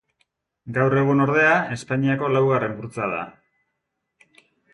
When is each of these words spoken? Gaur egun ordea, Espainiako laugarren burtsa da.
Gaur 0.77 0.95
egun 1.01 1.21
ordea, 1.25 1.51
Espainiako 1.75 2.31
laugarren 2.37 2.75
burtsa 2.81 3.11
da. 3.13 3.21